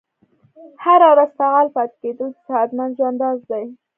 هره 0.83 1.07
ورځ 1.13 1.29
فعال 1.37 1.67
پاتې 1.75 1.95
کیدل 2.01 2.29
د 2.33 2.37
صحتمند 2.47 2.95
ژوند 2.97 3.17
راز 3.23 3.39
دی. 3.51 3.65